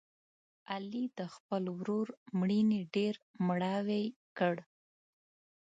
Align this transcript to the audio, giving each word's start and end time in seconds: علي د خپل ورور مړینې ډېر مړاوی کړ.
علي 0.71 1.03
د 1.17 1.19
خپل 1.35 1.63
ورور 1.77 2.07
مړینې 2.39 2.81
ډېر 2.95 3.13
مړاوی 3.47 4.05
کړ. 4.37 4.55